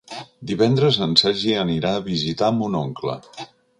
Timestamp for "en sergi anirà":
1.07-1.91